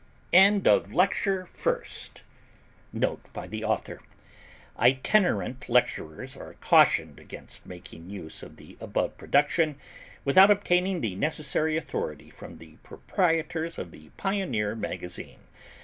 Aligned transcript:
END 0.33 0.67
OF 0.67 0.91
LECTURE 0.91 1.45
FIRST 1.53 2.23
NOTE 2.91 3.21
BY 3.33 3.47
THE 3.49 3.63
AUTHOR 3.63 4.01
Itinerant 4.79 5.69
Lecturers 5.69 6.35
are 6.35 6.55
cautioned 6.55 7.19
against 7.19 7.67
making 7.67 8.09
use 8.09 8.41
of 8.41 8.55
the 8.57 8.77
above 8.81 9.15
production, 9.19 9.77
without 10.25 10.49
obtaining 10.49 11.01
the 11.01 11.13
necessary 11.15 11.77
authority 11.77 12.31
from 12.31 12.57
the 12.57 12.77
proprietors 12.81 13.77
of 13.77 13.91
the 13.91 14.09
Pioneer 14.17 14.73
Magazine. 14.73 15.41